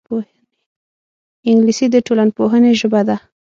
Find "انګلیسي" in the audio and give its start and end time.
1.49-1.85